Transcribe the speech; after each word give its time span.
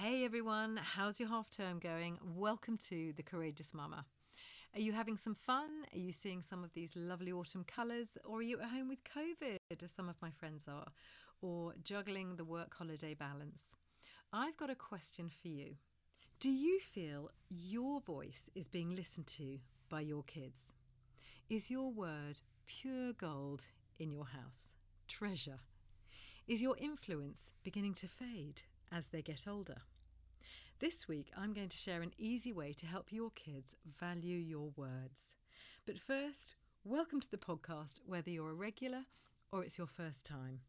Hey 0.00 0.24
everyone, 0.24 0.78
how's 0.80 1.18
your 1.18 1.28
half 1.28 1.50
term 1.50 1.80
going? 1.80 2.18
Welcome 2.22 2.78
to 2.88 3.12
The 3.16 3.22
Courageous 3.24 3.74
Mama. 3.74 4.04
Are 4.72 4.80
you 4.80 4.92
having 4.92 5.16
some 5.16 5.34
fun? 5.34 5.70
Are 5.92 5.98
you 5.98 6.12
seeing 6.12 6.40
some 6.40 6.62
of 6.62 6.72
these 6.72 6.92
lovely 6.94 7.32
autumn 7.32 7.64
colours? 7.64 8.10
Or 8.24 8.38
are 8.38 8.42
you 8.42 8.60
at 8.60 8.70
home 8.70 8.88
with 8.88 9.00
COVID, 9.02 9.82
as 9.82 9.90
some 9.90 10.08
of 10.08 10.14
my 10.22 10.30
friends 10.30 10.66
are? 10.68 10.86
Or 11.42 11.74
juggling 11.82 12.36
the 12.36 12.44
work 12.44 12.76
holiday 12.76 13.12
balance? 13.12 13.74
I've 14.32 14.56
got 14.56 14.70
a 14.70 14.76
question 14.76 15.28
for 15.42 15.48
you. 15.48 15.74
Do 16.38 16.48
you 16.48 16.78
feel 16.78 17.32
your 17.50 18.00
voice 18.00 18.42
is 18.54 18.68
being 18.68 18.94
listened 18.94 19.26
to 19.38 19.58
by 19.88 20.02
your 20.02 20.22
kids? 20.22 20.60
Is 21.50 21.72
your 21.72 21.90
word 21.90 22.38
pure 22.68 23.14
gold 23.14 23.62
in 23.98 24.12
your 24.12 24.26
house? 24.26 24.74
Treasure? 25.08 25.58
Is 26.46 26.62
your 26.62 26.76
influence 26.78 27.40
beginning 27.64 27.94
to 27.94 28.06
fade 28.06 28.62
as 28.92 29.08
they 29.08 29.22
get 29.22 29.46
older? 29.48 29.82
This 30.80 31.08
week, 31.08 31.30
I'm 31.36 31.52
going 31.52 31.68
to 31.68 31.76
share 31.76 32.02
an 32.02 32.12
easy 32.18 32.52
way 32.52 32.72
to 32.74 32.86
help 32.86 33.10
your 33.10 33.30
kids 33.30 33.74
value 33.98 34.36
your 34.36 34.70
words. 34.76 35.34
But 35.86 35.98
first, 35.98 36.54
welcome 36.84 37.20
to 37.20 37.30
the 37.30 37.36
podcast, 37.36 38.00
whether 38.06 38.30
you're 38.30 38.50
a 38.50 38.54
regular 38.54 39.04
or 39.50 39.64
it's 39.64 39.78
your 39.78 39.86
first 39.86 40.24
time. 40.24 40.60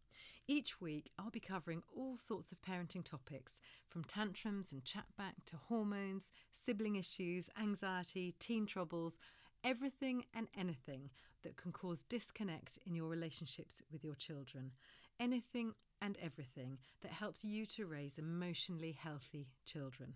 Each 0.47 0.81
week, 0.81 1.11
I'll 1.19 1.29
be 1.29 1.39
covering 1.39 1.83
all 1.95 2.17
sorts 2.17 2.51
of 2.51 2.61
parenting 2.61 3.03
topics 3.03 3.59
from 3.87 4.03
tantrums 4.03 4.71
and 4.71 4.83
chatback 4.83 5.45
to 5.47 5.57
hormones, 5.57 6.31
sibling 6.51 6.95
issues, 6.95 7.49
anxiety, 7.61 8.35
teen 8.39 8.65
troubles, 8.65 9.19
everything 9.63 10.25
and 10.33 10.47
anything 10.57 11.09
that 11.43 11.57
can 11.57 11.71
cause 11.71 12.03
disconnect 12.03 12.79
in 12.85 12.95
your 12.95 13.07
relationships 13.07 13.83
with 13.91 14.03
your 14.03 14.15
children. 14.15 14.71
Anything 15.19 15.73
and 16.01 16.17
everything 16.21 16.77
that 17.01 17.11
helps 17.11 17.43
you 17.43 17.65
to 17.65 17.85
raise 17.85 18.17
emotionally 18.17 18.93
healthy 18.93 19.49
children. 19.65 20.13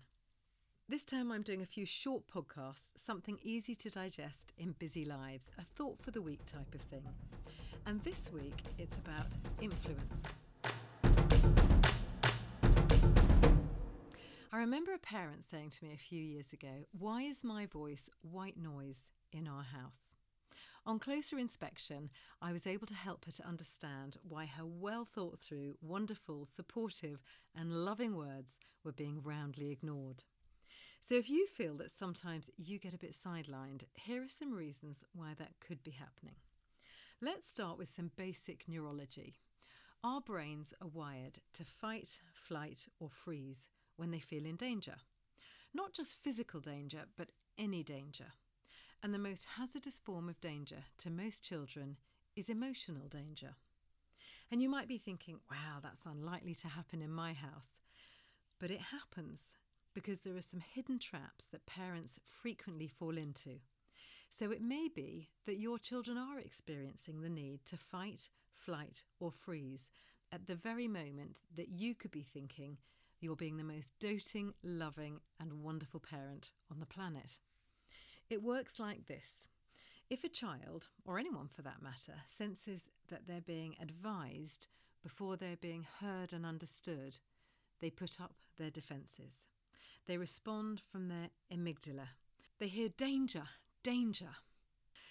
This 0.88 1.04
time, 1.04 1.30
I'm 1.30 1.42
doing 1.42 1.60
a 1.60 1.66
few 1.66 1.84
short 1.84 2.22
podcasts, 2.26 2.92
something 2.96 3.38
easy 3.42 3.74
to 3.74 3.90
digest 3.90 4.54
in 4.56 4.72
busy 4.78 5.04
lives, 5.04 5.50
a 5.58 5.62
thought 5.62 6.00
for 6.00 6.10
the 6.10 6.22
week 6.22 6.46
type 6.46 6.74
of 6.74 6.80
thing. 6.80 7.06
And 7.84 8.02
this 8.02 8.32
week, 8.32 8.54
it's 8.78 8.96
about 8.96 9.26
influence. 9.60 10.22
I 14.50 14.58
remember 14.58 14.94
a 14.94 14.98
parent 14.98 15.44
saying 15.44 15.70
to 15.70 15.84
me 15.84 15.92
a 15.92 15.98
few 15.98 16.22
years 16.22 16.54
ago, 16.54 16.86
Why 16.98 17.24
is 17.24 17.44
my 17.44 17.66
voice 17.66 18.08
white 18.22 18.56
noise 18.56 19.02
in 19.32 19.46
our 19.46 19.64
house? 19.64 20.13
On 20.86 20.98
closer 20.98 21.38
inspection, 21.38 22.10
I 22.42 22.52
was 22.52 22.66
able 22.66 22.86
to 22.88 22.94
help 22.94 23.24
her 23.24 23.32
to 23.32 23.46
understand 23.46 24.18
why 24.22 24.44
her 24.44 24.66
well 24.66 25.06
thought 25.06 25.40
through, 25.40 25.76
wonderful, 25.80 26.44
supportive, 26.44 27.22
and 27.56 27.84
loving 27.86 28.14
words 28.16 28.58
were 28.84 28.92
being 28.92 29.22
roundly 29.22 29.70
ignored. 29.70 30.24
So, 31.00 31.14
if 31.14 31.30
you 31.30 31.46
feel 31.46 31.74
that 31.78 31.90
sometimes 31.90 32.50
you 32.58 32.78
get 32.78 32.92
a 32.92 32.98
bit 32.98 33.14
sidelined, 33.14 33.84
here 33.94 34.22
are 34.22 34.28
some 34.28 34.52
reasons 34.52 35.04
why 35.14 35.32
that 35.38 35.58
could 35.58 35.82
be 35.82 35.92
happening. 35.92 36.36
Let's 37.20 37.48
start 37.48 37.78
with 37.78 37.88
some 37.88 38.10
basic 38.16 38.68
neurology. 38.68 39.36
Our 40.02 40.20
brains 40.20 40.74
are 40.82 40.88
wired 40.88 41.38
to 41.54 41.64
fight, 41.64 42.20
flight, 42.34 42.88
or 43.00 43.08
freeze 43.08 43.70
when 43.96 44.10
they 44.10 44.18
feel 44.18 44.44
in 44.44 44.56
danger. 44.56 44.96
Not 45.72 45.94
just 45.94 46.22
physical 46.22 46.60
danger, 46.60 47.04
but 47.16 47.30
any 47.56 47.82
danger. 47.82 48.26
And 49.04 49.12
the 49.12 49.18
most 49.18 49.44
hazardous 49.58 49.98
form 49.98 50.30
of 50.30 50.40
danger 50.40 50.78
to 50.96 51.10
most 51.10 51.44
children 51.44 51.98
is 52.36 52.48
emotional 52.48 53.06
danger. 53.06 53.54
And 54.50 54.62
you 54.62 54.70
might 54.70 54.88
be 54.88 54.96
thinking, 54.96 55.40
wow, 55.50 55.80
that's 55.82 56.06
unlikely 56.06 56.54
to 56.54 56.68
happen 56.68 57.02
in 57.02 57.12
my 57.12 57.34
house. 57.34 57.80
But 58.58 58.70
it 58.70 58.80
happens 58.80 59.52
because 59.92 60.20
there 60.20 60.36
are 60.36 60.40
some 60.40 60.60
hidden 60.60 60.98
traps 60.98 61.44
that 61.52 61.66
parents 61.66 62.18
frequently 62.24 62.88
fall 62.88 63.18
into. 63.18 63.58
So 64.30 64.50
it 64.50 64.62
may 64.62 64.88
be 64.88 65.28
that 65.44 65.58
your 65.58 65.78
children 65.78 66.16
are 66.16 66.38
experiencing 66.38 67.20
the 67.20 67.28
need 67.28 67.66
to 67.66 67.76
fight, 67.76 68.30
flight, 68.54 69.04
or 69.20 69.30
freeze 69.30 69.90
at 70.32 70.46
the 70.46 70.56
very 70.56 70.88
moment 70.88 71.40
that 71.54 71.68
you 71.68 71.94
could 71.94 72.10
be 72.10 72.22
thinking 72.22 72.78
you're 73.20 73.36
being 73.36 73.58
the 73.58 73.64
most 73.64 73.92
doting, 74.00 74.54
loving, 74.62 75.20
and 75.38 75.62
wonderful 75.62 76.00
parent 76.00 76.52
on 76.70 76.80
the 76.80 76.86
planet. 76.86 77.36
It 78.34 78.42
works 78.42 78.80
like 78.80 79.06
this. 79.06 79.46
If 80.10 80.24
a 80.24 80.28
child, 80.28 80.88
or 81.04 81.20
anyone 81.20 81.46
for 81.46 81.62
that 81.62 81.80
matter, 81.80 82.14
senses 82.26 82.90
that 83.06 83.28
they're 83.28 83.40
being 83.40 83.76
advised 83.80 84.66
before 85.04 85.36
they're 85.36 85.56
being 85.56 85.86
heard 86.00 86.32
and 86.32 86.44
understood, 86.44 87.20
they 87.80 87.90
put 87.90 88.20
up 88.20 88.34
their 88.58 88.70
defences. 88.70 89.44
They 90.08 90.16
respond 90.16 90.82
from 90.90 91.06
their 91.06 91.28
amygdala. 91.48 92.08
They 92.58 92.66
hear 92.66 92.88
danger, 92.88 93.44
danger. 93.84 94.30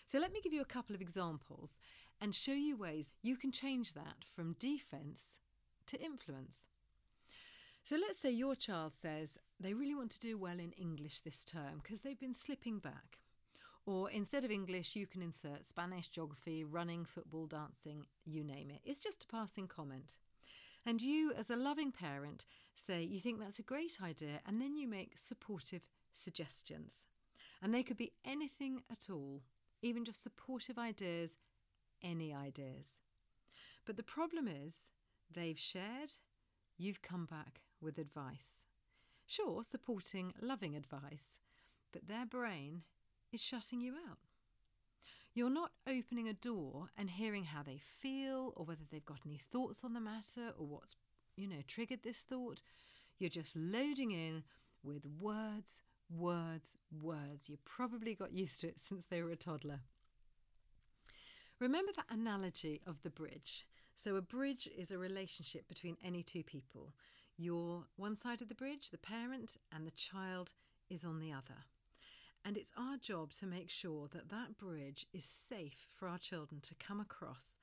So 0.06 0.20
let 0.20 0.34
me 0.34 0.42
give 0.44 0.52
you 0.52 0.62
a 0.62 0.66
couple 0.66 0.94
of 0.94 1.02
examples 1.02 1.78
and 2.20 2.36
show 2.36 2.52
you 2.52 2.76
ways 2.76 3.14
you 3.22 3.38
can 3.38 3.54
change 3.54 3.94
that 3.94 4.26
from 4.36 4.58
defence 4.60 5.40
to 5.88 5.98
influence. 5.98 6.58
So 7.86 7.98
let's 7.98 8.18
say 8.18 8.32
your 8.32 8.56
child 8.56 8.94
says 8.94 9.38
they 9.60 9.74
really 9.74 9.94
want 9.94 10.10
to 10.12 10.20
do 10.20 10.38
well 10.38 10.58
in 10.58 10.72
English 10.72 11.20
this 11.20 11.44
term 11.44 11.82
because 11.84 12.00
they've 12.00 12.20
been 12.20 12.34
slipping 12.34 12.80
back. 12.80 13.20
Or 13.86 14.10
instead 14.10 14.46
of 14.46 14.52
English, 14.52 14.96
you 14.96 15.06
can 15.06 15.22
insert 15.22 15.66
Spanish, 15.66 16.08
geography, 16.08 16.64
running, 16.64 17.04
football, 17.04 17.46
dancing, 17.46 18.06
you 18.24 18.42
name 18.42 18.70
it. 18.70 18.80
It's 18.86 19.02
just 19.02 19.26
a 19.26 19.28
passing 19.28 19.68
comment. 19.68 20.18
And 20.86 21.02
you, 21.02 21.34
as 21.38 21.50
a 21.50 21.58
loving 21.58 21.92
parent, 21.92 22.46
say 22.74 23.04
you 23.04 23.20
think 23.20 23.42
that's 23.42 23.60
a 23.60 23.64
great 23.64 23.98
idea, 24.02 24.40
and 24.46 24.62
then 24.62 24.78
you 24.78 24.88
make 24.88 25.18
supportive 25.18 25.82
suggestions. 26.14 27.04
And 27.62 27.74
they 27.74 27.84
could 27.84 27.98
be 27.98 28.14
anything 28.24 28.84
at 28.90 29.10
all, 29.12 29.42
even 29.82 30.06
just 30.06 30.24
supportive 30.24 30.78
ideas, 30.78 31.32
any 32.02 32.34
ideas. 32.34 32.86
But 33.86 33.98
the 33.98 34.04
problem 34.04 34.48
is, 34.48 34.74
they've 35.30 35.60
shared, 35.60 36.14
you've 36.78 37.02
come 37.02 37.26
back 37.26 37.60
with 37.84 37.98
advice. 37.98 38.62
Sure, 39.26 39.64
supporting 39.64 40.34
loving 40.42 40.76
advice, 40.76 41.38
but 41.92 42.08
their 42.08 42.26
brain 42.26 42.84
is 43.32 43.42
shutting 43.42 43.82
you 43.82 43.94
out. 44.10 44.18
You're 45.34 45.50
not 45.50 45.72
opening 45.88 46.28
a 46.28 46.34
door 46.34 46.90
and 46.96 47.10
hearing 47.10 47.46
how 47.46 47.64
they 47.64 47.80
feel 48.02 48.54
or 48.56 48.66
whether 48.66 48.84
they've 48.92 49.06
got 49.06 49.22
any 49.26 49.38
thoughts 49.52 49.84
on 49.84 49.94
the 49.94 50.00
matter 50.00 50.54
or 50.58 50.68
what's, 50.68 50.96
you 51.36 51.48
know, 51.48 51.64
triggered 51.68 52.04
this 52.04 52.20
thought. 52.20 52.62
You're 53.18 53.32
just 53.32 53.56
loading 53.56 54.12
in 54.12 54.44
with 54.84 55.06
words, 55.20 55.82
words, 56.10 56.78
words. 56.92 57.50
You 57.50 57.58
probably 57.66 58.14
got 58.14 58.34
used 58.34 58.62
to 58.62 58.68
it 58.68 58.80
since 58.88 59.06
they 59.06 59.24
were 59.24 59.32
a 59.32 59.36
toddler. 59.36 59.80
Remember 61.60 61.92
that 61.96 62.06
analogy 62.10 62.82
of 62.86 63.02
the 63.02 63.10
bridge. 63.10 63.66
So, 63.96 64.16
a 64.16 64.22
bridge 64.22 64.68
is 64.76 64.92
a 64.92 64.98
relationship 64.98 65.68
between 65.68 65.98
any 66.04 66.24
two 66.24 66.44
people. 66.44 66.94
You're 67.38 67.86
one 67.96 68.18
side 68.18 68.42
of 68.42 68.50
the 68.50 68.56
bridge, 68.56 68.90
the 68.90 68.98
parent, 68.98 69.58
and 69.72 69.86
the 69.86 69.92
child 69.92 70.54
is 70.90 71.04
on 71.04 71.20
the 71.20 71.32
other. 71.32 71.66
And 72.46 72.58
it's 72.58 72.72
our 72.78 72.98
job 72.98 73.32
to 73.34 73.46
make 73.46 73.70
sure 73.70 74.08
that 74.14 74.30
that 74.30 74.58
bridge 74.58 75.08
is 75.14 75.24
safe 75.24 75.88
for 75.94 76.08
our 76.08 76.18
children 76.18 76.62
to 76.62 76.76
come 76.76 77.00
across 77.00 77.58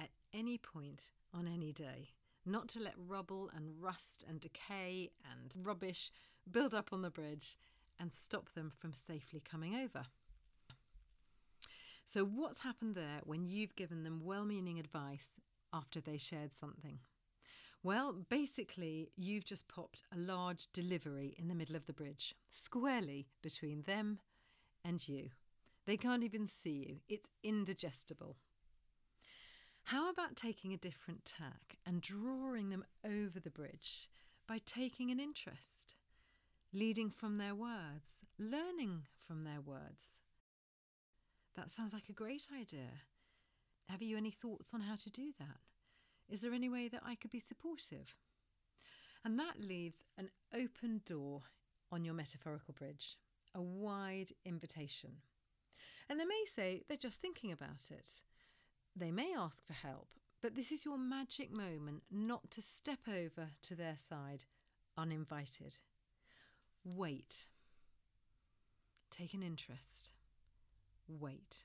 at 0.00 0.08
any 0.32 0.58
point 0.58 1.10
on 1.34 1.46
any 1.46 1.72
day. 1.72 2.10
Not 2.44 2.68
to 2.70 2.80
let 2.80 2.94
rubble 2.96 3.50
and 3.54 3.80
rust 3.80 4.24
and 4.28 4.40
decay 4.40 5.10
and 5.30 5.54
rubbish 5.64 6.10
build 6.50 6.74
up 6.74 6.92
on 6.92 7.02
the 7.02 7.10
bridge 7.10 7.56
and 8.00 8.12
stop 8.12 8.52
them 8.54 8.72
from 8.76 8.92
safely 8.92 9.40
coming 9.40 9.76
over. 9.76 10.06
So, 12.04 12.24
what's 12.24 12.60
happened 12.60 12.96
there 12.96 13.20
when 13.22 13.46
you've 13.46 13.76
given 13.76 14.02
them 14.02 14.22
well 14.24 14.44
meaning 14.44 14.80
advice 14.80 15.40
after 15.72 16.00
they 16.00 16.18
shared 16.18 16.52
something? 16.52 16.98
Well, 17.84 18.14
basically, 18.28 19.10
you've 19.16 19.44
just 19.44 19.66
popped 19.66 20.04
a 20.14 20.18
large 20.18 20.68
delivery 20.72 21.34
in 21.36 21.48
the 21.48 21.54
middle 21.54 21.74
of 21.74 21.86
the 21.86 21.92
bridge, 21.92 22.36
squarely 22.48 23.26
between 23.42 23.82
them 23.82 24.20
and 24.84 25.06
you. 25.08 25.30
They 25.84 25.96
can't 25.96 26.22
even 26.22 26.46
see 26.46 26.86
you, 26.88 26.96
it's 27.08 27.28
indigestible. 27.42 28.36
How 29.84 30.08
about 30.10 30.36
taking 30.36 30.72
a 30.72 30.76
different 30.76 31.24
tack 31.24 31.76
and 31.84 32.00
drawing 32.00 32.70
them 32.70 32.84
over 33.04 33.40
the 33.40 33.50
bridge 33.50 34.08
by 34.46 34.58
taking 34.64 35.10
an 35.10 35.18
interest, 35.18 35.96
leading 36.72 37.10
from 37.10 37.38
their 37.38 37.54
words, 37.54 38.22
learning 38.38 39.06
from 39.26 39.42
their 39.42 39.60
words? 39.60 40.20
That 41.56 41.68
sounds 41.68 41.92
like 41.92 42.08
a 42.08 42.12
great 42.12 42.46
idea. 42.56 42.90
Have 43.88 44.02
you 44.02 44.16
any 44.16 44.30
thoughts 44.30 44.72
on 44.72 44.82
how 44.82 44.94
to 44.94 45.10
do 45.10 45.32
that? 45.40 45.71
Is 46.28 46.40
there 46.40 46.54
any 46.54 46.68
way 46.68 46.88
that 46.88 47.02
I 47.04 47.14
could 47.14 47.30
be 47.30 47.40
supportive? 47.40 48.14
And 49.24 49.38
that 49.38 49.60
leaves 49.60 50.04
an 50.18 50.30
open 50.54 51.02
door 51.06 51.42
on 51.90 52.04
your 52.04 52.14
metaphorical 52.14 52.74
bridge, 52.74 53.16
a 53.54 53.62
wide 53.62 54.32
invitation. 54.44 55.10
And 56.08 56.18
they 56.18 56.24
may 56.24 56.44
say 56.46 56.82
they're 56.88 56.96
just 56.96 57.20
thinking 57.20 57.52
about 57.52 57.88
it. 57.90 58.22
They 58.96 59.10
may 59.10 59.34
ask 59.36 59.64
for 59.66 59.72
help, 59.72 60.08
but 60.42 60.54
this 60.54 60.72
is 60.72 60.84
your 60.84 60.98
magic 60.98 61.52
moment 61.52 62.02
not 62.10 62.50
to 62.50 62.62
step 62.62 63.00
over 63.08 63.48
to 63.62 63.74
their 63.74 63.96
side, 63.96 64.44
uninvited. 64.96 65.78
Wait. 66.84 67.46
Take 69.10 69.34
an 69.34 69.42
interest. 69.42 70.10
Wait. 71.06 71.64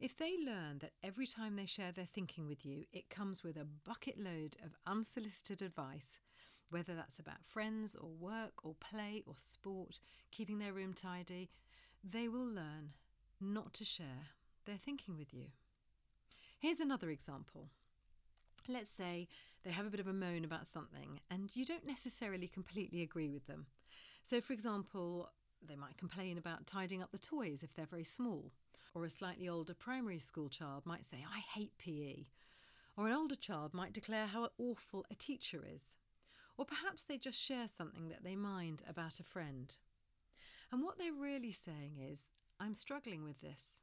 If 0.00 0.16
they 0.16 0.34
learn 0.42 0.78
that 0.78 0.92
every 1.04 1.26
time 1.26 1.56
they 1.56 1.66
share 1.66 1.92
their 1.92 2.06
thinking 2.06 2.46
with 2.46 2.64
you, 2.64 2.84
it 2.90 3.10
comes 3.10 3.44
with 3.44 3.58
a 3.58 3.66
bucket 3.86 4.18
load 4.18 4.56
of 4.64 4.78
unsolicited 4.86 5.60
advice, 5.60 6.18
whether 6.70 6.94
that's 6.94 7.18
about 7.18 7.44
friends 7.44 7.94
or 7.94 8.08
work 8.08 8.64
or 8.64 8.74
play 8.80 9.22
or 9.26 9.34
sport, 9.36 10.00
keeping 10.30 10.58
their 10.58 10.72
room 10.72 10.94
tidy, 10.94 11.50
they 12.02 12.28
will 12.28 12.46
learn 12.46 12.94
not 13.42 13.74
to 13.74 13.84
share 13.84 14.28
their 14.64 14.78
thinking 14.78 15.18
with 15.18 15.34
you. 15.34 15.48
Here's 16.58 16.80
another 16.80 17.10
example. 17.10 17.68
Let's 18.68 18.90
say 18.90 19.28
they 19.64 19.70
have 19.70 19.86
a 19.86 19.90
bit 19.90 20.00
of 20.00 20.06
a 20.06 20.14
moan 20.14 20.46
about 20.46 20.66
something 20.66 21.20
and 21.30 21.54
you 21.54 21.66
don't 21.66 21.86
necessarily 21.86 22.48
completely 22.48 23.02
agree 23.02 23.28
with 23.28 23.46
them. 23.46 23.66
So, 24.22 24.40
for 24.40 24.54
example, 24.54 25.28
they 25.66 25.76
might 25.76 25.98
complain 25.98 26.38
about 26.38 26.66
tidying 26.66 27.02
up 27.02 27.12
the 27.12 27.18
toys 27.18 27.62
if 27.62 27.74
they're 27.74 27.84
very 27.84 28.04
small. 28.04 28.50
Or 28.94 29.04
a 29.04 29.10
slightly 29.10 29.48
older 29.48 29.74
primary 29.74 30.18
school 30.18 30.48
child 30.48 30.84
might 30.84 31.04
say, 31.04 31.24
I 31.24 31.40
hate 31.40 31.78
PE. 31.78 32.26
Or 32.96 33.06
an 33.06 33.14
older 33.14 33.36
child 33.36 33.72
might 33.72 33.92
declare 33.92 34.26
how 34.26 34.50
awful 34.58 35.06
a 35.10 35.14
teacher 35.14 35.64
is. 35.64 35.94
Or 36.56 36.64
perhaps 36.64 37.04
they 37.04 37.16
just 37.16 37.40
share 37.40 37.68
something 37.68 38.08
that 38.08 38.24
they 38.24 38.36
mind 38.36 38.82
about 38.88 39.20
a 39.20 39.24
friend. 39.24 39.74
And 40.72 40.82
what 40.82 40.98
they're 40.98 41.12
really 41.12 41.52
saying 41.52 41.98
is, 42.00 42.32
I'm 42.58 42.74
struggling 42.74 43.24
with 43.24 43.40
this. 43.40 43.82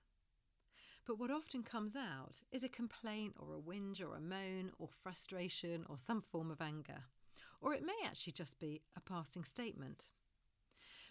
But 1.05 1.17
what 1.17 1.31
often 1.31 1.63
comes 1.63 1.95
out 1.95 2.41
is 2.51 2.65
a 2.65 2.69
complaint 2.69 3.35
or 3.39 3.55
a 3.55 3.61
whinge 3.61 4.01
or 4.01 4.15
a 4.15 4.19
moan 4.19 4.71
or 4.77 4.89
frustration 5.01 5.85
or 5.89 5.97
some 5.97 6.21
form 6.21 6.51
of 6.51 6.61
anger. 6.61 7.05
Or 7.61 7.73
it 7.73 7.85
may 7.85 7.95
actually 8.05 8.33
just 8.33 8.59
be 8.59 8.81
a 8.95 8.99
passing 8.99 9.45
statement. 9.45 10.11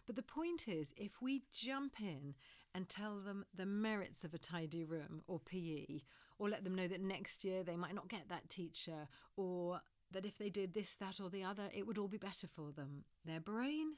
But 0.07 0.15
the 0.15 0.23
point 0.23 0.69
is, 0.69 0.93
if 0.97 1.21
we 1.21 1.43
jump 1.53 1.95
in 2.01 2.35
and 2.77 2.91
tell 2.91 3.19
them 3.19 3.47
the 3.57 3.65
merits 3.65 4.23
of 4.23 4.35
a 4.35 4.39
tidy 4.39 4.85
room 4.85 5.23
or 5.27 5.41
PE, 5.41 6.03
or 6.39 6.51
let 6.51 6.63
them 6.63 6.75
know 6.75 6.87
that 6.87 7.01
next 7.01 7.43
year 7.43 7.65
they 7.65 7.75
might 7.75 7.95
not 7.95 8.11
get 8.11 8.29
that 8.29 8.51
teacher, 8.51 9.09
or 9.35 9.81
that 10.11 10.27
if 10.27 10.37
they 10.37 10.51
did 10.51 10.75
this, 10.75 10.95
that, 10.97 11.19
or 11.19 11.31
the 11.31 11.43
other, 11.43 11.71
it 11.75 11.87
would 11.87 11.97
all 11.97 12.07
be 12.07 12.19
better 12.19 12.47
for 12.47 12.73
them, 12.73 13.05
their 13.25 13.41
brain 13.41 13.95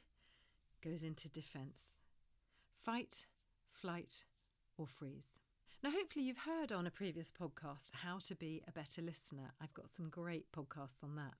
goes 0.81 1.03
into 1.03 1.29
defense 1.29 1.83
fight, 2.81 3.27
flight, 3.73 4.25
or 4.79 4.87
freeze. 4.87 5.41
Now, 5.83 5.91
hopefully, 5.91 6.25
you've 6.25 6.39
heard 6.39 6.71
on 6.71 6.87
a 6.87 6.91
previous 6.91 7.33
podcast 7.33 7.91
how 7.93 8.21
to 8.29 8.37
be 8.37 8.63
a 8.69 8.73
better 8.73 9.03
listener. 9.03 9.51
I've 9.61 9.75
got 9.75 9.91
some 9.91 10.09
great 10.09 10.53
podcasts 10.53 11.03
on 11.03 11.17
that. 11.17 11.35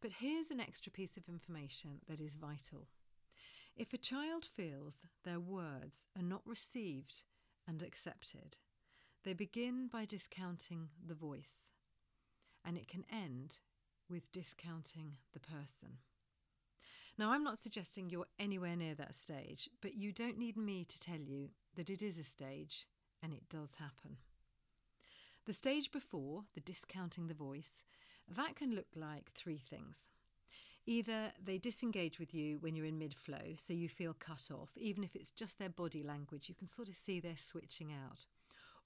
But 0.00 0.12
here's 0.20 0.52
an 0.52 0.60
extra 0.60 0.92
piece 0.92 1.16
of 1.16 1.28
information 1.28 2.00
that 2.08 2.20
is 2.20 2.36
vital. 2.36 2.86
If 3.78 3.94
a 3.94 3.96
child 3.96 4.44
feels 4.44 5.04
their 5.24 5.38
words 5.38 6.08
are 6.16 6.22
not 6.22 6.42
received 6.44 7.22
and 7.64 7.80
accepted, 7.80 8.56
they 9.22 9.34
begin 9.34 9.86
by 9.86 10.04
discounting 10.04 10.88
the 11.06 11.14
voice, 11.14 11.68
and 12.64 12.76
it 12.76 12.88
can 12.88 13.04
end 13.08 13.58
with 14.10 14.32
discounting 14.32 15.18
the 15.32 15.38
person. 15.38 15.98
Now, 17.16 17.30
I'm 17.30 17.44
not 17.44 17.60
suggesting 17.60 18.10
you're 18.10 18.26
anywhere 18.36 18.74
near 18.74 18.96
that 18.96 19.14
stage, 19.14 19.70
but 19.80 19.94
you 19.94 20.12
don't 20.12 20.38
need 20.38 20.56
me 20.56 20.84
to 20.84 20.98
tell 20.98 21.20
you 21.20 21.50
that 21.76 21.88
it 21.88 22.02
is 22.02 22.18
a 22.18 22.24
stage 22.24 22.88
and 23.22 23.32
it 23.32 23.48
does 23.48 23.76
happen. 23.78 24.16
The 25.46 25.52
stage 25.52 25.92
before, 25.92 26.42
the 26.54 26.60
discounting 26.60 27.28
the 27.28 27.34
voice, 27.34 27.84
that 28.28 28.56
can 28.56 28.74
look 28.74 28.88
like 28.96 29.30
three 29.30 29.58
things. 29.58 30.08
Either 30.88 31.32
they 31.44 31.58
disengage 31.58 32.18
with 32.18 32.32
you 32.32 32.56
when 32.60 32.74
you're 32.74 32.86
in 32.86 32.98
mid 32.98 33.14
flow, 33.14 33.54
so 33.56 33.74
you 33.74 33.90
feel 33.90 34.16
cut 34.18 34.48
off, 34.50 34.70
even 34.74 35.04
if 35.04 35.14
it's 35.14 35.30
just 35.30 35.58
their 35.58 35.68
body 35.68 36.02
language, 36.02 36.48
you 36.48 36.54
can 36.54 36.66
sort 36.66 36.88
of 36.88 36.96
see 36.96 37.20
they're 37.20 37.36
switching 37.36 37.92
out. 37.92 38.24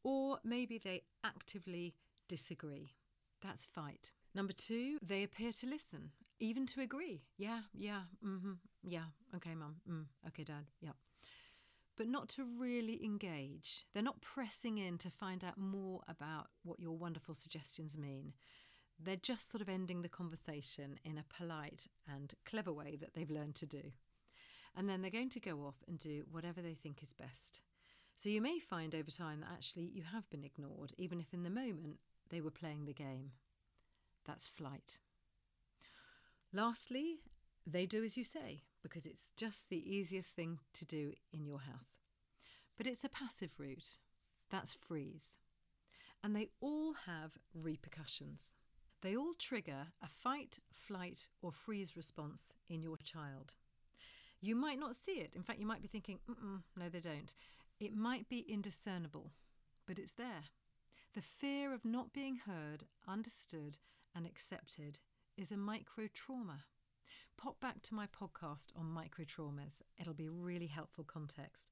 Or 0.02 0.40
maybe 0.42 0.78
they 0.78 1.02
actively 1.22 1.94
disagree. 2.28 2.94
That's 3.40 3.66
fight. 3.66 4.10
Number 4.34 4.52
two, 4.52 4.98
they 5.00 5.22
appear 5.22 5.52
to 5.52 5.66
listen, 5.68 6.10
even 6.40 6.66
to 6.66 6.80
agree. 6.80 7.22
Yeah, 7.38 7.60
yeah, 7.72 8.00
mm-hmm, 8.26 8.54
yeah, 8.82 9.04
okay, 9.36 9.54
mum, 9.54 9.76
mm, 9.88 10.06
okay, 10.26 10.42
dad, 10.42 10.66
yeah. 10.80 10.96
But 11.96 12.08
not 12.08 12.28
to 12.30 12.44
really 12.58 13.04
engage. 13.04 13.86
They're 13.94 14.02
not 14.02 14.20
pressing 14.20 14.78
in 14.78 14.98
to 14.98 15.08
find 15.08 15.44
out 15.44 15.56
more 15.56 16.00
about 16.08 16.48
what 16.64 16.80
your 16.80 16.96
wonderful 16.96 17.36
suggestions 17.36 17.96
mean. 17.96 18.32
They're 19.04 19.16
just 19.16 19.50
sort 19.50 19.62
of 19.62 19.68
ending 19.68 20.02
the 20.02 20.08
conversation 20.08 20.98
in 21.04 21.18
a 21.18 21.24
polite 21.36 21.86
and 22.06 22.34
clever 22.44 22.72
way 22.72 22.96
that 23.00 23.14
they've 23.14 23.30
learned 23.30 23.56
to 23.56 23.66
do. 23.66 23.92
And 24.76 24.88
then 24.88 25.02
they're 25.02 25.10
going 25.10 25.30
to 25.30 25.40
go 25.40 25.64
off 25.66 25.82
and 25.88 25.98
do 25.98 26.24
whatever 26.30 26.62
they 26.62 26.74
think 26.74 27.02
is 27.02 27.12
best. 27.12 27.60
So 28.14 28.28
you 28.28 28.40
may 28.40 28.58
find 28.60 28.94
over 28.94 29.10
time 29.10 29.40
that 29.40 29.50
actually 29.52 29.90
you 29.92 30.02
have 30.12 30.30
been 30.30 30.44
ignored, 30.44 30.92
even 30.96 31.20
if 31.20 31.34
in 31.34 31.42
the 31.42 31.50
moment 31.50 31.98
they 32.30 32.40
were 32.40 32.50
playing 32.50 32.84
the 32.84 32.92
game. 32.92 33.32
That's 34.24 34.46
flight. 34.46 34.98
Lastly, 36.52 37.18
they 37.66 37.86
do 37.86 38.04
as 38.04 38.16
you 38.16 38.24
say, 38.24 38.62
because 38.82 39.04
it's 39.04 39.28
just 39.36 39.68
the 39.68 39.94
easiest 39.94 40.30
thing 40.30 40.60
to 40.74 40.84
do 40.84 41.12
in 41.32 41.44
your 41.44 41.60
house. 41.60 41.98
But 42.78 42.86
it's 42.86 43.04
a 43.04 43.08
passive 43.08 43.50
route. 43.58 43.98
That's 44.50 44.74
freeze. 44.74 45.36
And 46.22 46.36
they 46.36 46.48
all 46.60 46.94
have 47.06 47.32
repercussions. 47.54 48.52
They 49.02 49.16
all 49.16 49.34
trigger 49.36 49.88
a 50.00 50.06
fight, 50.06 50.60
flight, 50.72 51.28
or 51.42 51.50
freeze 51.50 51.96
response 51.96 52.52
in 52.68 52.82
your 52.82 52.96
child. 52.98 53.54
You 54.40 54.54
might 54.54 54.78
not 54.78 54.94
see 54.94 55.20
it. 55.20 55.32
In 55.34 55.42
fact, 55.42 55.58
you 55.58 55.66
might 55.66 55.82
be 55.82 55.88
thinking, 55.88 56.20
no, 56.28 56.88
they 56.88 57.00
don't. 57.00 57.34
It 57.80 57.96
might 57.96 58.28
be 58.28 58.46
indiscernible, 58.48 59.32
but 59.86 59.98
it's 59.98 60.12
there. 60.12 60.44
The 61.14 61.20
fear 61.20 61.74
of 61.74 61.84
not 61.84 62.12
being 62.12 62.36
heard, 62.46 62.84
understood, 63.08 63.78
and 64.14 64.24
accepted 64.24 65.00
is 65.36 65.50
a 65.50 65.56
micro 65.56 66.06
trauma. 66.14 66.64
Pop 67.36 67.58
back 67.60 67.82
to 67.82 67.94
my 67.94 68.06
podcast 68.06 68.68
on 68.76 68.86
micro 68.86 69.24
traumas, 69.24 69.82
it'll 70.00 70.14
be 70.14 70.28
really 70.28 70.68
helpful 70.68 71.04
context. 71.04 71.68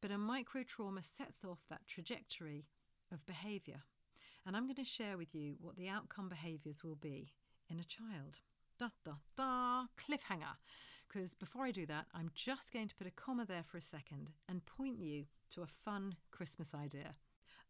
But 0.00 0.10
a 0.10 0.18
micro 0.18 0.62
trauma 0.62 1.02
sets 1.02 1.44
off 1.44 1.60
that 1.68 1.86
trajectory 1.86 2.64
of 3.12 3.26
behaviour. 3.26 3.82
And 4.46 4.56
I'm 4.56 4.64
going 4.64 4.76
to 4.76 4.84
share 4.84 5.16
with 5.16 5.34
you 5.34 5.56
what 5.60 5.76
the 5.76 5.88
outcome 5.88 6.28
behaviours 6.28 6.82
will 6.82 6.96
be 6.96 7.32
in 7.68 7.78
a 7.78 7.84
child. 7.84 8.40
Da 8.78 8.88
da 9.04 9.12
da, 9.36 9.84
cliffhanger. 9.98 10.56
Because 11.06 11.34
before 11.34 11.64
I 11.64 11.72
do 11.72 11.86
that, 11.86 12.06
I'm 12.14 12.30
just 12.34 12.72
going 12.72 12.88
to 12.88 12.94
put 12.94 13.06
a 13.06 13.10
comma 13.10 13.44
there 13.44 13.64
for 13.64 13.76
a 13.76 13.82
second 13.82 14.30
and 14.48 14.64
point 14.64 14.98
you 14.98 15.24
to 15.50 15.62
a 15.62 15.66
fun 15.66 16.14
Christmas 16.30 16.68
idea. 16.74 17.14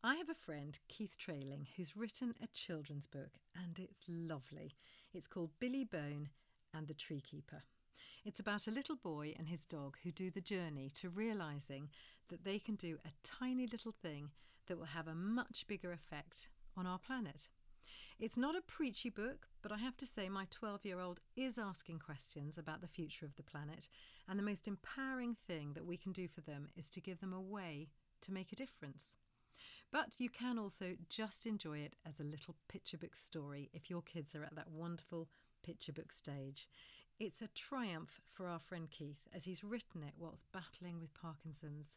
I 0.02 0.16
have 0.16 0.28
a 0.28 0.34
friend, 0.34 0.78
Keith 0.88 1.16
Trailing, 1.18 1.66
who's 1.76 1.96
written 1.96 2.34
a 2.42 2.46
children's 2.48 3.06
book, 3.06 3.38
and 3.54 3.78
it's 3.78 4.00
lovely. 4.08 4.76
It's 5.12 5.26
called 5.26 5.50
Billy 5.58 5.84
Bone 5.84 6.30
and 6.72 6.86
the 6.86 6.94
Tree 6.94 7.20
Keeper. 7.20 7.62
It's 8.24 8.40
about 8.40 8.66
a 8.66 8.70
little 8.70 8.96
boy 8.96 9.34
and 9.38 9.48
his 9.48 9.64
dog 9.64 9.96
who 10.02 10.12
do 10.12 10.30
the 10.30 10.40
journey 10.40 10.90
to 10.94 11.08
realizing 11.08 11.88
that 12.28 12.44
they 12.44 12.58
can 12.58 12.76
do 12.76 12.98
a 13.04 13.10
tiny 13.22 13.66
little 13.66 13.92
thing 13.92 14.30
that 14.66 14.78
will 14.78 14.86
have 14.86 15.08
a 15.08 15.14
much 15.14 15.66
bigger 15.66 15.92
effect 15.92 16.48
on 16.80 16.87
our 16.87 16.99
planet. 16.99 17.49
It's 18.18 18.38
not 18.38 18.56
a 18.56 18.62
preachy 18.62 19.10
book, 19.10 19.49
but 19.62 19.70
I 19.70 19.76
have 19.76 19.99
to 19.99 20.06
say 20.06 20.30
my 20.30 20.46
12 20.50 20.87
year 20.87 20.99
old 20.99 21.20
is 21.37 21.58
asking 21.58 21.99
questions 21.99 22.56
about 22.56 22.80
the 22.80 22.88
future 22.88 23.26
of 23.26 23.37
the 23.37 23.42
planet, 23.42 23.90
and 24.26 24.38
the 24.38 24.42
most 24.42 24.66
empowering 24.66 25.37
thing 25.46 25.75
that 25.75 25.84
we 25.84 25.99
can 25.99 26.12
do 26.12 26.26
for 26.26 26.40
them 26.40 26.70
is 26.75 26.88
to 26.90 27.00
give 27.00 27.20
them 27.20 27.34
a 27.34 27.40
way 27.40 27.88
to 28.22 28.32
make 28.32 28.50
a 28.50 28.56
difference. 28.56 29.16
But 29.92 30.14
you 30.18 30.30
can 30.30 30.58
also 30.58 30.94
just 31.10 31.46
enjoy 31.46 31.80
it 31.80 31.96
as 32.06 32.18
a 32.18 32.25
little 32.25 32.56
picture 32.68 32.96
book 32.96 33.14
story 33.14 33.68
if 33.75 33.90
your 33.90 34.02
kids 34.02 34.34
are 34.34 34.44
at 34.44 34.56
that 34.56 34.70
wonderful 34.70 35.28
picture 35.62 35.92
book 35.92 36.12
stage. 36.12 36.66
It's 37.18 37.42
a 37.42 37.49
triumph 37.49 38.22
for 38.32 38.46
our 38.46 38.60
friend 38.60 38.90
Keith 38.90 39.28
as 39.34 39.44
he's 39.44 39.62
written 39.62 40.02
it 40.02 40.14
whilst 40.18 40.46
battling 40.52 40.99
with 40.99 41.12
Parkinson's. 41.12 41.96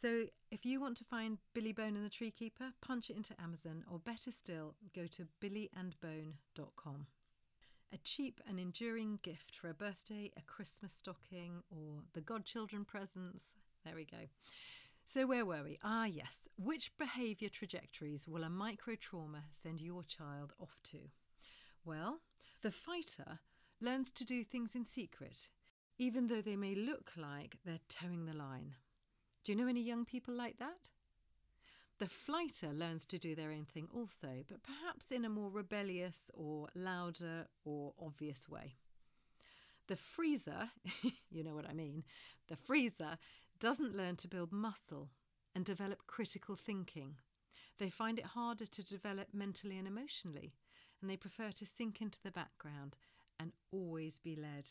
So 0.00 0.24
if 0.50 0.64
you 0.66 0.80
want 0.80 0.96
to 0.98 1.04
find 1.04 1.38
Billy 1.54 1.72
Bone 1.72 1.96
and 1.96 2.04
the 2.04 2.10
Tree 2.10 2.30
Keeper, 2.30 2.72
punch 2.80 3.10
it 3.10 3.16
into 3.16 3.40
Amazon, 3.40 3.84
or 3.90 3.98
better 3.98 4.30
still, 4.30 4.74
go 4.94 5.06
to 5.06 5.28
billyandbone.com. 5.40 7.06
A 7.92 7.98
cheap 7.98 8.40
and 8.48 8.58
enduring 8.58 9.18
gift 9.22 9.54
for 9.54 9.68
a 9.68 9.74
birthday, 9.74 10.32
a 10.36 10.42
Christmas 10.42 10.94
stocking, 10.94 11.62
or 11.70 12.02
the 12.14 12.22
godchildren 12.22 12.84
presents. 12.84 13.54
There 13.84 13.94
we 13.94 14.06
go. 14.06 14.28
So, 15.04 15.26
where 15.26 15.44
were 15.44 15.62
we? 15.62 15.78
Ah, 15.82 16.06
yes. 16.06 16.48
Which 16.56 16.96
behaviour 16.96 17.48
trajectories 17.48 18.26
will 18.26 18.44
a 18.44 18.50
micro 18.50 18.94
trauma 18.94 19.42
send 19.62 19.80
your 19.80 20.04
child 20.04 20.54
off 20.58 20.78
to? 20.84 20.98
Well, 21.84 22.20
the 22.62 22.70
fighter 22.70 23.40
learns 23.80 24.10
to 24.12 24.24
do 24.24 24.44
things 24.44 24.74
in 24.74 24.84
secret, 24.84 25.48
even 25.98 26.28
though 26.28 26.40
they 26.40 26.56
may 26.56 26.74
look 26.74 27.12
like 27.16 27.58
they're 27.64 27.80
toeing 27.88 28.24
the 28.24 28.32
line. 28.32 28.76
Do 29.44 29.52
you 29.52 29.58
know 29.58 29.68
any 29.68 29.82
young 29.82 30.04
people 30.04 30.34
like 30.34 30.58
that? 30.58 30.88
The 31.98 32.08
flighter 32.08 32.72
learns 32.72 33.06
to 33.06 33.18
do 33.18 33.34
their 33.34 33.50
own 33.50 33.64
thing 33.64 33.88
also, 33.94 34.44
but 34.48 34.62
perhaps 34.62 35.10
in 35.10 35.24
a 35.24 35.28
more 35.28 35.50
rebellious 35.50 36.30
or 36.34 36.68
louder 36.74 37.46
or 37.64 37.92
obvious 38.00 38.48
way. 38.48 38.76
The 39.88 39.96
freezer, 39.96 40.70
you 41.30 41.42
know 41.42 41.54
what 41.54 41.68
I 41.68 41.74
mean, 41.74 42.04
the 42.48 42.56
freezer 42.56 43.18
doesn't 43.58 43.96
learn 43.96 44.16
to 44.16 44.28
build 44.28 44.52
muscle 44.52 45.10
and 45.54 45.64
develop 45.64 46.06
critical 46.06 46.56
thinking. 46.56 47.16
They 47.78 47.90
find 47.90 48.18
it 48.18 48.26
harder 48.26 48.66
to 48.66 48.84
develop 48.84 49.28
mentally 49.32 49.76
and 49.76 49.86
emotionally, 49.86 50.54
and 51.00 51.10
they 51.10 51.16
prefer 51.16 51.50
to 51.50 51.66
sink 51.66 52.00
into 52.00 52.22
the 52.22 52.30
background 52.30 52.96
and 53.38 53.52
always 53.72 54.18
be 54.18 54.36
led. 54.36 54.70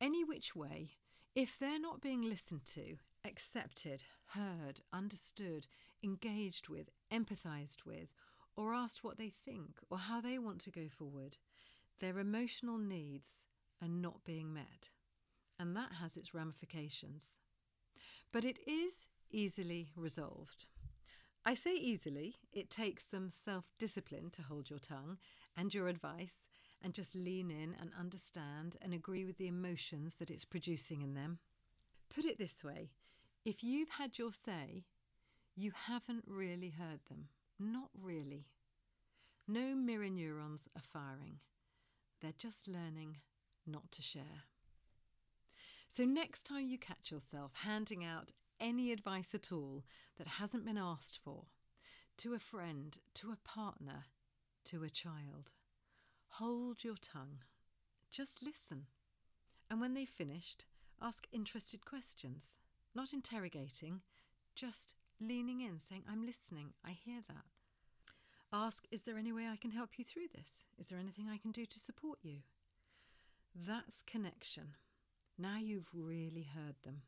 Any 0.00 0.24
which 0.24 0.56
way, 0.56 0.92
if 1.34 1.58
they're 1.58 1.80
not 1.80 2.00
being 2.00 2.22
listened 2.22 2.64
to, 2.74 2.96
accepted, 3.24 4.04
heard, 4.26 4.80
understood, 4.92 5.66
engaged 6.02 6.68
with, 6.68 6.90
empathised 7.12 7.84
with, 7.86 8.08
or 8.56 8.74
asked 8.74 9.02
what 9.02 9.18
they 9.18 9.30
think 9.30 9.78
or 9.90 9.98
how 9.98 10.20
they 10.20 10.38
want 10.38 10.60
to 10.60 10.70
go 10.70 10.88
forward, 10.88 11.38
their 12.00 12.18
emotional 12.18 12.78
needs 12.78 13.40
are 13.82 13.88
not 13.88 14.24
being 14.24 14.52
met. 14.52 14.90
And 15.58 15.76
that 15.76 15.92
has 16.00 16.16
its 16.16 16.34
ramifications. 16.34 17.36
But 18.32 18.44
it 18.44 18.58
is 18.66 19.06
easily 19.30 19.90
resolved. 19.96 20.66
I 21.44 21.54
say 21.54 21.74
easily, 21.74 22.36
it 22.52 22.70
takes 22.70 23.04
some 23.08 23.30
self 23.30 23.64
discipline 23.78 24.30
to 24.30 24.42
hold 24.42 24.70
your 24.70 24.78
tongue 24.78 25.18
and 25.56 25.72
your 25.74 25.88
advice 25.88 26.44
and 26.82 26.94
just 26.94 27.14
lean 27.14 27.50
in 27.50 27.74
and 27.80 27.90
understand 27.98 28.76
and 28.80 28.92
agree 28.92 29.24
with 29.24 29.38
the 29.38 29.48
emotions 29.48 30.16
that 30.16 30.30
it's 30.30 30.44
producing 30.44 31.02
in 31.02 31.14
them. 31.14 31.38
Put 32.14 32.24
it 32.24 32.38
this 32.38 32.64
way 32.64 32.90
if 33.44 33.62
you've 33.62 33.90
had 33.90 34.18
your 34.18 34.32
say, 34.32 34.84
you 35.54 35.72
haven't 35.86 36.24
really 36.26 36.70
heard 36.70 37.00
them. 37.08 37.28
Not 37.58 37.90
really. 38.00 38.46
No 39.46 39.74
mirror 39.74 40.08
neurons 40.08 40.68
are 40.74 40.82
firing. 40.82 41.38
They're 42.20 42.32
just 42.36 42.66
learning 42.66 43.18
not 43.66 43.92
to 43.92 44.02
share. 44.02 44.44
So, 45.88 46.04
next 46.04 46.42
time 46.44 46.68
you 46.68 46.78
catch 46.78 47.10
yourself 47.10 47.52
handing 47.62 48.04
out 48.04 48.32
any 48.58 48.90
advice 48.90 49.34
at 49.34 49.52
all 49.52 49.84
that 50.16 50.26
hasn't 50.26 50.64
been 50.64 50.78
asked 50.78 51.20
for, 51.22 51.44
to 52.18 52.34
a 52.34 52.38
friend, 52.38 52.98
to 53.14 53.30
a 53.30 53.48
partner, 53.48 54.06
to 54.64 54.82
a 54.82 54.90
child, 54.90 55.52
hold 56.28 56.82
your 56.82 56.96
tongue. 57.00 57.42
Just 58.10 58.42
listen. 58.42 58.86
And 59.70 59.80
when 59.80 59.94
they've 59.94 60.08
finished, 60.08 60.64
ask 61.00 61.26
interested 61.32 61.84
questions, 61.84 62.56
not 62.94 63.12
interrogating, 63.12 64.00
just 64.54 64.94
leaning 65.20 65.60
in, 65.60 65.78
saying, 65.78 66.04
I'm 66.10 66.24
listening, 66.24 66.74
I 66.84 66.92
hear 66.92 67.20
that. 67.28 67.44
Ask, 68.52 68.84
is 68.90 69.02
there 69.02 69.18
any 69.18 69.32
way 69.32 69.48
I 69.48 69.56
can 69.56 69.72
help 69.72 69.98
you 69.98 70.04
through 70.04 70.28
this? 70.34 70.64
Is 70.78 70.86
there 70.86 70.98
anything 70.98 71.28
I 71.28 71.38
can 71.38 71.50
do 71.50 71.66
to 71.66 71.78
support 71.78 72.18
you? 72.22 72.38
That's 73.54 74.02
connection. 74.02 74.74
Now 75.38 75.58
you've 75.58 75.90
really 75.92 76.46
heard 76.54 76.76
them. 76.84 77.02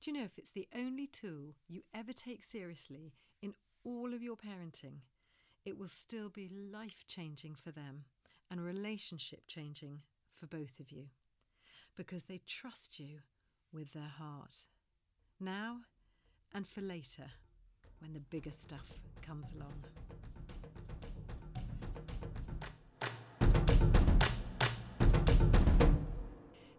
Do 0.00 0.10
you 0.10 0.18
know 0.18 0.24
if 0.24 0.38
it's 0.38 0.52
the 0.52 0.68
only 0.76 1.06
tool 1.06 1.54
you 1.66 1.82
ever 1.94 2.12
take 2.12 2.44
seriously 2.44 3.14
in 3.40 3.54
all 3.84 4.12
of 4.12 4.22
your 4.22 4.36
parenting, 4.36 4.98
it 5.64 5.78
will 5.78 5.88
still 5.88 6.28
be 6.28 6.50
life 6.50 7.04
changing 7.06 7.54
for 7.54 7.70
them 7.70 8.04
and 8.50 8.62
relationship 8.62 9.44
changing 9.46 10.02
for 10.34 10.46
both 10.46 10.78
of 10.78 10.90
you 10.90 11.06
because 11.96 12.24
they 12.24 12.40
trust 12.46 13.00
you 13.00 13.20
with 13.74 13.92
their 13.92 14.12
heart. 14.18 14.68
Now 15.40 15.78
and 16.54 16.66
for 16.66 16.80
later 16.80 17.26
when 17.98 18.12
the 18.12 18.20
bigger 18.20 18.52
stuff 18.52 18.92
comes 19.20 19.46
along. 19.54 19.84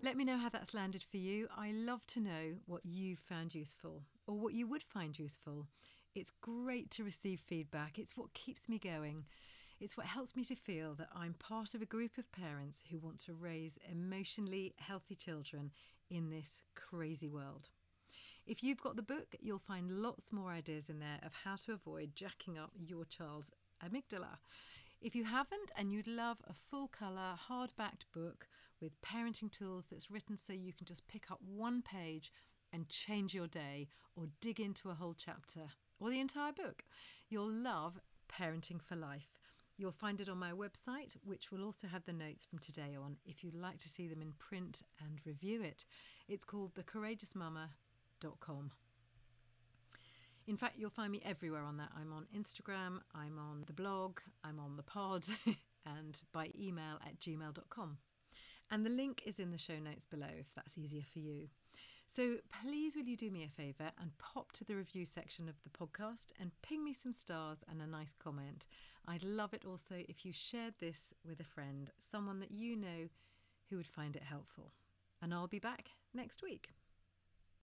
Let 0.02 0.18
me 0.18 0.24
know 0.24 0.38
how 0.38 0.50
that's 0.50 0.74
landed 0.74 1.04
for 1.04 1.18
you. 1.18 1.48
I 1.58 1.72
love 1.72 2.06
to 2.08 2.20
know 2.20 2.54
what 2.68 2.82
you've 2.86 3.20
found 3.20 3.56
useful 3.56 4.04
or 4.28 4.38
what 4.38 4.54
you 4.54 4.68
would 4.68 4.84
find 4.84 5.18
useful. 5.18 5.68
It's 6.14 6.32
great 6.42 6.92
to 6.92 7.04
receive 7.04 7.42
feedback, 7.42 8.00
it's 8.00 8.16
what 8.16 8.34
keeps 8.34 8.70
me 8.70 8.80
going. 8.80 9.26
It's 9.82 9.98
what 9.98 10.06
helps 10.06 10.38
me 10.38 10.46
to 10.46 10.56
feel 10.56 10.94
that 10.96 11.10
I'm 11.14 11.34
part 11.34 11.74
of 11.74 11.82
a 11.82 11.86
group 11.86 12.18
of 12.18 12.32
parents 12.32 12.82
who 12.90 12.98
want 12.98 13.20
to 13.26 13.34
raise 13.34 13.78
emotionally 13.92 14.74
healthy 14.78 15.16
children 15.16 15.72
in 16.10 16.30
this 16.30 16.62
crazy 16.76 17.28
world. 17.28 17.70
If 18.46 18.64
you've 18.64 18.82
got 18.82 18.96
the 18.96 19.02
book, 19.02 19.36
you'll 19.40 19.60
find 19.60 19.90
lots 19.90 20.32
more 20.32 20.52
ideas 20.52 20.90
in 20.90 21.00
there 21.00 21.20
of 21.26 21.32
how 21.44 21.56
to 21.56 21.74
avoid 21.74 22.16
jacking 22.16 22.58
up 22.58 22.72
your 22.78 23.06
child's 23.06 23.50
amygdala. 23.84 24.38
If 25.02 25.16
you 25.16 25.24
haven't 25.24 25.72
and 25.76 25.92
you'd 25.92 26.08
love 26.08 26.38
a 26.48 26.54
full 26.54 26.88
colour, 26.88 27.36
hard 27.36 27.74
backed 27.78 28.06
book 28.14 28.48
with 28.82 29.02
parenting 29.02 29.52
tools 29.52 29.86
that's 29.90 30.12
written 30.12 30.38
so 30.38 30.54
you 30.54 30.74
can 30.74 30.86
just 30.86 31.08
pick 31.08 31.32
up 31.32 31.40
one 31.42 31.82
page 31.82 32.32
and 32.72 32.90
change 32.90 33.34
your 33.34 33.48
day 33.48 33.88
or 34.16 34.28
dig 34.42 34.60
into 34.60 34.90
a 34.90 34.96
whole 34.96 35.16
chapter 35.18 35.62
or 36.00 36.10
the 36.10 36.20
entire 36.20 36.52
book, 36.52 36.84
you'll 37.30 37.52
love 37.52 38.00
Parenting 38.32 38.82
for 38.82 38.96
Life. 38.96 39.30
You'll 39.78 39.92
find 39.92 40.22
it 40.22 40.30
on 40.30 40.38
my 40.38 40.52
website, 40.52 41.18
which 41.24 41.52
will 41.52 41.64
also 41.64 41.88
have 41.88 42.06
the 42.06 42.14
notes 42.14 42.46
from 42.46 42.60
today 42.60 42.96
on 43.02 43.18
if 43.26 43.44
you'd 43.44 43.56
like 43.56 43.80
to 43.80 43.90
see 43.90 44.08
them 44.08 44.22
in 44.22 44.34
print 44.40 44.84
and 45.02 45.20
review 45.26 45.62
it. 45.62 45.86
It's 46.28 46.46
called 46.46 46.76
thecourageousmama.com 46.76 48.72
in 50.48 50.58
fact, 50.58 50.76
you'll 50.78 50.92
find 50.92 51.12
me 51.12 51.22
everywhere 51.26 51.64
on 51.64 51.78
that. 51.78 51.90
I'm 52.00 52.14
on 52.14 52.28
Instagram, 52.36 53.00
I'm 53.16 53.40
on 53.40 53.64
the 53.66 53.74
blog, 53.74 54.20
I'm 54.44 54.60
on 54.60 54.78
the 54.78 54.84
pod, 54.84 55.26
and 55.86 56.20
by 56.32 56.52
email 56.60 57.00
at 57.06 57.20
gmail.com. 57.20 57.98
And 58.70 58.86
the 58.86 58.92
link 58.92 59.24
is 59.26 59.40
in 59.40 59.52
the 59.52 59.58
show 59.58 59.80
notes 59.80 60.06
below 60.06 60.30
if 60.40 60.48
that's 60.56 60.78
easier 60.78 61.04
for 61.12 61.20
you. 61.20 61.50
So 62.08 62.36
please, 62.62 62.96
will 62.96 63.06
you 63.06 63.18
do 63.18 63.32
me 63.32 63.44
a 63.44 63.62
favour 63.62 63.92
and 64.00 64.18
pop 64.20 64.52
to 64.54 64.64
the 64.64 64.76
review 64.76 65.06
section 65.06 65.50
of 65.50 65.56
the 65.64 65.70
podcast 65.70 66.28
and 66.40 66.52
ping 66.62 66.84
me 66.84 66.94
some 66.94 67.14
stars 67.14 67.60
and 67.68 67.82
a 67.82 67.88
nice 67.88 68.14
comment? 68.24 68.68
I'd 69.08 69.24
love 69.24 69.54
it 69.54 69.64
also 69.66 69.96
if 70.10 70.26
you 70.26 70.34
shared 70.34 70.76
this 70.80 71.14
with 71.28 71.40
a 71.40 71.44
friend, 71.44 71.92
someone 72.12 72.40
that 72.40 72.52
you 72.52 72.76
know 72.76 73.10
who 73.70 73.78
would 73.78 73.88
find 73.88 74.16
it 74.16 74.24
helpful. 74.24 74.72
And 75.22 75.34
I'll 75.34 75.48
be 75.48 75.60
back 75.60 75.90
next 76.14 76.42
week. 76.42 76.70